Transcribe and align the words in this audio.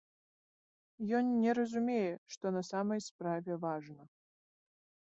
Ён 1.17 1.25
не 1.43 1.51
разумее, 1.59 2.09
што 2.37 2.45
на 2.57 2.61
самай 2.71 2.99
справе 3.11 3.51
важна. 3.69 4.03